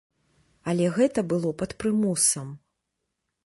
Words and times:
Але 0.71 0.87
гэта 0.95 1.25
было 1.33 1.53
пад 1.59 1.77
прымусам. 1.83 2.47